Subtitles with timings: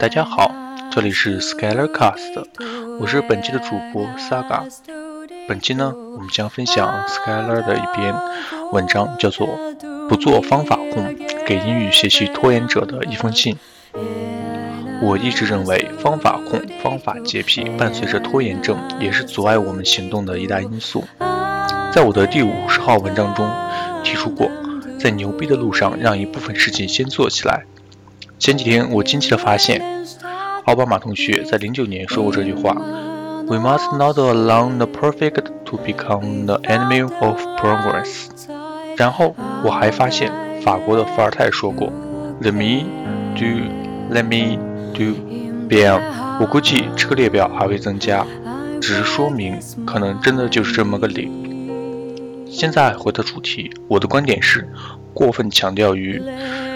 [0.00, 0.52] 大家好，
[0.90, 2.44] 这里是 Skylar Cast，
[3.00, 4.68] 我是本期的主播 Saga。
[5.46, 8.14] 本期呢，我们将分享 Skylar 的一篇
[8.72, 9.46] 文章，叫做
[10.08, 11.14] 《不做方法控，
[11.46, 13.54] 给英语学习拖延者的一封信》。
[15.00, 21.04] 我一直认为，方法控、方法洁癖伴随着拖延症，也是阻碍我们行动的一大因素。
[21.92, 23.48] 在我的第五十号文章中
[24.02, 24.50] 提出过，
[24.98, 27.64] 在牛逼的路上，让一部分事情先做起来。
[28.38, 29.82] 前几天，我惊奇地发现，
[30.64, 32.72] 奥巴马同学在零九年说过这句话
[33.48, 38.28] ：“We must not allow the perfect to become the enemy of progress。”
[38.96, 41.92] 然后我还发现，法国的伏尔泰说过
[42.40, 42.86] ：“Let me
[43.34, 44.56] do, let me
[44.94, 45.16] do,
[45.68, 46.00] bam。”
[46.40, 48.24] 我估计这个列表还会增加，
[48.80, 51.28] 只是说明可能真的就是这么个理。
[52.48, 54.68] 现在回到主题，我的观点是，
[55.18, 56.22] 过分强调于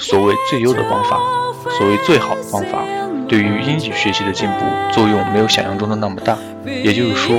[0.00, 1.20] 所谓最优的方法。
[1.78, 2.82] 所谓最好的方法，
[3.28, 6.36] 对于英语学习的进步作用没有想象中的那么大。
[6.66, 7.38] 也就是说，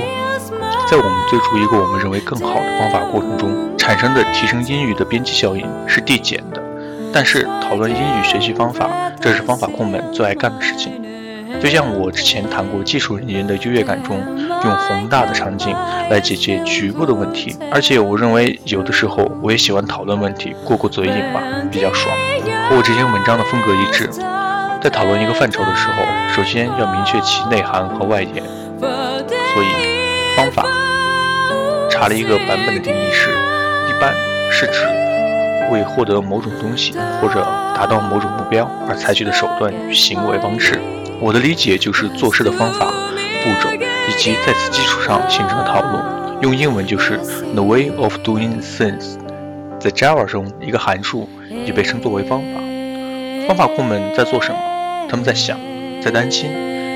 [0.89, 6.63] 在我们追逐一个我们认为更好的方法过程中，产生的提升英语的边际效应是递减的。
[7.13, 8.89] 但是，讨论英语学习方法，
[9.21, 11.04] 这是方法控们最爱干的事情。
[11.61, 15.75] 就像我之前谈过技术人员的优越感中，用宏大的场景
[16.09, 17.55] 来解决局部的问题。
[17.71, 22.15] 而且，我认为有的时候我也喜欢讨论问题，过过嘴瘾吧，比较爽。
[22.69, 24.09] 和我之前文章的风格一致。
[24.81, 26.03] 在讨论一个范畴的时候，
[26.35, 28.43] 首先要明确其内涵和外延。
[28.79, 30.67] 所以，方法
[31.89, 33.31] 查了一个版本的定义是：
[33.89, 34.13] 一般
[34.51, 34.85] 是指
[35.71, 37.41] 为获得某种东西或者
[37.75, 40.79] 达到某种目标而采取的手段与行为方式。
[41.19, 43.69] 我的理解就是做事的方法、步骤
[44.07, 45.99] 以及在此基础上形成的套路。
[46.41, 47.17] 用英文就是
[47.53, 49.17] the way of doing things。
[49.79, 51.29] 在 Java 中，一个函数
[51.65, 52.59] 也被称作为方法。
[53.47, 54.59] 方法控们在做什么？
[55.09, 55.57] 他们在想，
[56.01, 56.49] 在担心，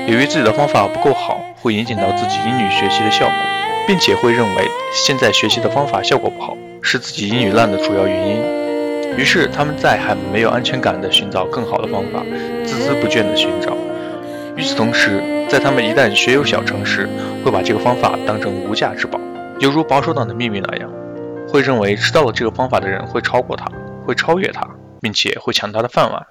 [0.06, 3.34] 由于自己的方法不够好，会影响到自己英语学习的效果，
[3.86, 8.60] 并且会认为现在学习的方法效果不好，是自己英语烂的主要原因。
[9.16, 12.22] 于是他们在很没有安全感地寻找更好的方法，
[12.66, 13.76] 孜孜不倦地寻找。
[14.60, 17.08] 与此同时，在他们一旦学有小成时，
[17.42, 19.18] 会把这个方法当成无价之宝，
[19.58, 20.90] 犹如保守党的秘密那样。
[21.48, 23.64] 会认为知道了这个方法的人会超过他，
[24.04, 24.68] 会超越他，
[25.00, 26.26] 并且会抢他的饭碗。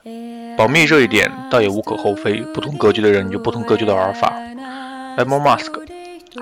[0.55, 4.31] 保密这一点倒也无可厚非，不同格局的人有不同格局的玩法。
[5.17, 5.71] Elon Musk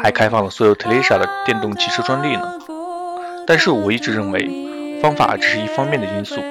[0.03, 2.51] 还开放了所有 Tesla 的电动汽车专利呢。
[3.47, 6.41] 但是我一直认为，方法只是一方面的因素，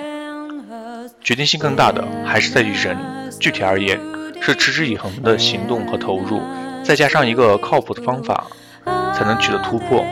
[1.21, 2.97] 决定性更大的还是在于人。
[3.39, 4.01] 具体而言，
[4.47, 6.41] 是持之以恒的行动和投入，
[6.85, 8.47] 再加上一个靠谱的方法，
[9.13, 10.05] 才能取得突破。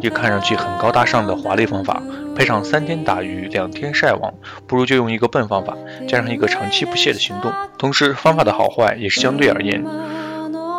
[0.00, 2.02] 一个看上去很高大上的华丽方法，
[2.34, 4.34] 配上三天打鱼两天晒网，
[4.66, 5.76] 不如就用一个笨方法，
[6.08, 7.52] 加上一个长期不懈的行动。
[7.78, 9.84] 同时，方法的好坏也是相对而言，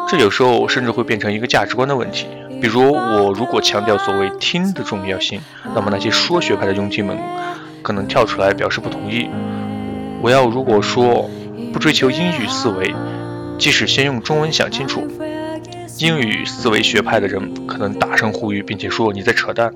[0.09, 2.27] 这有时候甚至会变成一个价值观的问题。
[2.61, 5.39] 比如，我如果强调所谓听的重要性，
[5.73, 7.17] 那么那些说学派的佣金们
[7.81, 9.29] 可能跳出来表示不同意。
[10.21, 11.29] 我要如果说
[11.73, 12.93] 不追求英语思维，
[13.57, 15.07] 即使先用中文想清楚。
[15.99, 19.71] 英语思维学派的人可能大声呼吁，并且说你在扯淡。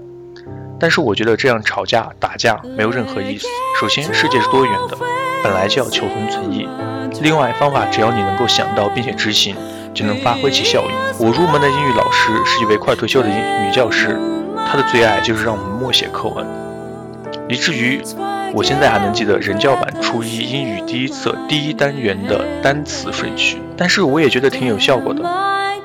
[0.80, 3.48] 但是我觉得这样吵架打架没有任何意思。
[3.80, 4.98] 首先，世界是多元的，
[5.44, 6.68] 本来就要求同存异。
[7.22, 9.56] 另外，方法只要你能够想到并且执行，
[9.94, 11.26] 就能发挥其效应。
[11.26, 14.20] 我入门的英语老师是一位快退休的女教师，
[14.66, 16.46] 她的最爱就是让我们默写课文，
[17.50, 18.02] 以至于
[18.54, 23.62] 我现在还能记得人教版初一英语第一册第一单元的单词顺序。
[23.78, 25.24] 但是我也觉得挺有效果的。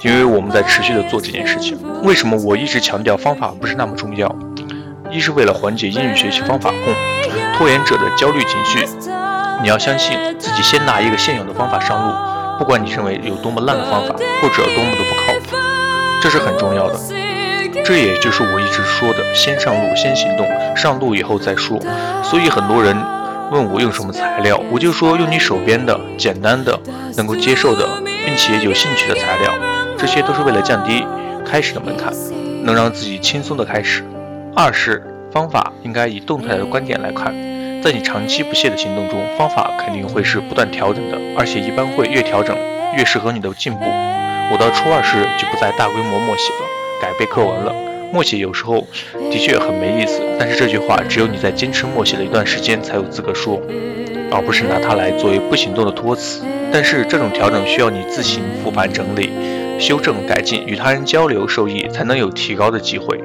[0.03, 4.32] 因为我们在持续的做这件事情，为什么我一直强调方法不是那么重要？
[5.10, 6.94] 一是为了缓解英语学习方法控
[7.56, 8.87] 拖延者的焦虑情绪。
[9.62, 12.15] 你要相信自己，先拿一个现有的方法上路，
[12.59, 15.56] 不管你认为有多么烂的方法，或者多么的不靠谱，
[16.21, 17.25] 这是很重要的。
[17.84, 21.78] 这也就是我一直说的，先上路，先行动，上路以后再说。
[22.22, 22.97] 所以很多人
[23.50, 26.78] 问我用什么材料，我就说用你手边的、简单的、
[27.16, 27.89] 能够接受的，
[28.24, 29.54] 并且有兴趣的材料。
[29.97, 31.06] 这些都是为了降低
[31.45, 32.12] 开始的门槛，
[32.65, 34.04] 能让自己轻松的开始。
[34.54, 37.33] 二是方法应该以动态的观点来看，
[37.83, 42.56] 在你长期不懈的行动中，方法肯定会是不断调整的，而且一般会越调整
[42.97, 43.84] 越适合你的进步。
[44.51, 46.66] 我到初二时就不再大规模默写了，
[47.01, 47.75] 改背课文了。
[48.13, 48.87] 默写有时候
[49.31, 53.60] 的确很没意思，但是这句话只有你在坚持默写了一段时间才有资格说，
[54.31, 56.45] 而不是拿它来作为不行动的托词。
[56.72, 59.31] 但是这种调整需要你自行复盘整理。
[59.78, 63.21] 修正改进，与他人交流受益，才能有提高的机会。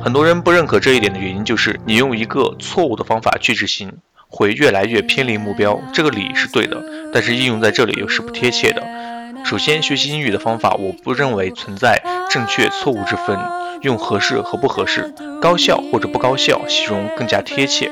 [0.00, 3.92] 很多人不认可这一点的原因，就是你用一个错误的方法去执行，
[4.28, 5.80] 会越来越偏离目标。
[5.92, 6.80] 这个理是对的，
[7.12, 8.82] 但是应用在这里又是不贴切的。
[9.48, 13.38] 首先，学习英语的方法，我不认为存在正确错误之分，
[13.80, 17.88] 用合适和不合适，高效或者不高效，形容更加贴切。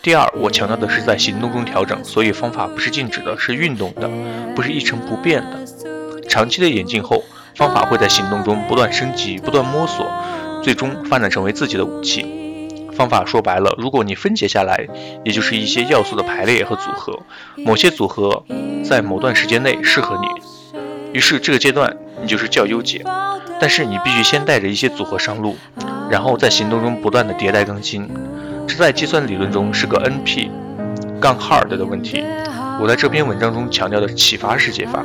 [0.00, 4.08] 第二，我强调的是在行动中调整，所以方法不是静止的，是运动的，
[4.56, 5.66] 不是一成不变的。
[6.30, 7.22] 长期的演进后，
[7.54, 10.10] 方法会在行动中不断升级、不断摸索，
[10.62, 12.24] 最终发展成为自己的武器。
[12.98, 14.88] 方法说白了，如果你分解下来，
[15.24, 17.16] 也就是一些要素的排列和组合，
[17.64, 18.44] 某些组合
[18.84, 20.26] 在某段时间内适合你，
[21.16, 23.04] 于是这个阶段你就是较优解。
[23.60, 25.56] 但是你必须先带着一些组合上路，
[26.10, 28.08] 然后在行动中不断的迭代更新。
[28.66, 30.50] 这在计算理论中是个 NP
[31.20, 32.24] 杠 hard 的问题。
[32.80, 35.04] 我在这篇文章中强调的是启发式解法。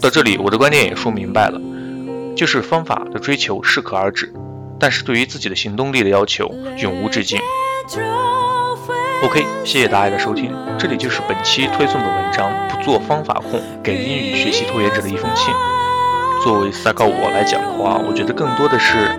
[0.00, 1.60] 到这里，我的观点也说明白了，
[2.34, 4.32] 就是方法的追求适可而止，
[4.78, 7.40] 但是对于自己的行动力的要求永无止境。
[9.24, 15.52] OK，谢谢大家的收听，这里就是本期推送的文章《不做方法控，给英语学习拖延者的一封信》。
[16.44, 19.10] 作为撒告我来讲的话，我觉得更多的是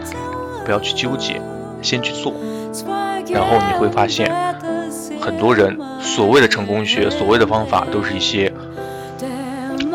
[0.64, 1.42] 不要去纠结，
[1.82, 2.34] 先去做。
[3.28, 4.34] 然后你会发现，
[5.20, 8.54] 很多人所谓的成功学、所谓的方法，都是一些，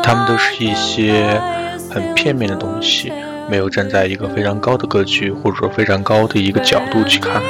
[0.03, 1.41] 他们都是一些
[1.89, 3.11] 很片面的东西，
[3.49, 7.41] 没有站在一个非常高的格局或者说非常高的一个角度去看，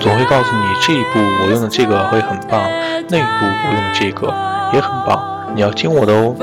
[0.00, 2.62] 总会告诉你这一步我用的这个会很棒，
[3.08, 4.34] 那一步我用的这个
[4.72, 5.22] 也很棒，
[5.54, 6.34] 你要听我的哦。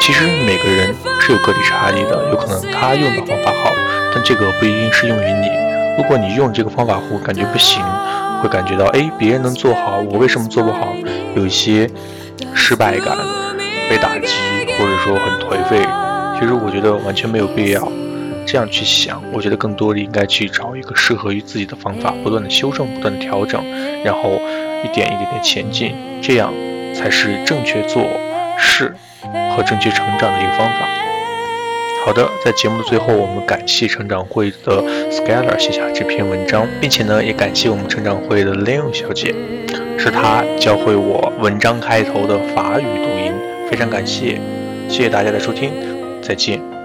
[0.00, 3.72] 其实每个人是有个体差异的，有可能他用的方法好，
[4.14, 5.48] 但这个不一定适用于你。
[5.98, 7.82] 如果你用这个方法后感觉不行，
[8.40, 10.94] 会感觉到哎，别人能做好，我为什么做不好？
[11.34, 11.90] 有一些
[12.54, 13.16] 失败感、
[13.90, 14.28] 被打击，
[14.78, 15.84] 或者说很颓废。
[16.38, 17.82] 其实我觉得完全没有必要
[18.50, 19.22] 这样去想。
[19.34, 23.62] 我觉得更多的应该去找一个适合于自己的方法，不断的修正，不断的调整，
[24.02, 24.40] 然后
[24.82, 26.50] 一点一点点前进，这样
[26.94, 28.02] 才是正确做
[28.56, 28.94] 事
[29.54, 30.88] 和正确成长的一个方法。
[32.06, 39.34] 好的，在节目的最后，我们感谢成长会的 Skylar 写下这篇文章，并且呢，也感谢我们成长会的 Leon 小姐，
[39.98, 43.34] 是她教会我文章开头的法语读音，
[43.70, 44.40] 非常感谢，
[44.88, 45.70] 谢谢大家的收听，
[46.22, 46.77] 再见。